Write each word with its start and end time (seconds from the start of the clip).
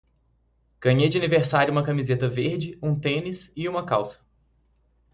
Ganhei 0.79 1.09
de 1.09 1.19
aniversário 1.19 1.71
uma 1.71 1.83
camiseta 1.83 2.27
verde, 2.27 2.75
um 2.81 2.99
tênis 2.99 3.53
e 3.55 3.69
uma 3.69 3.85
calça. 3.85 4.19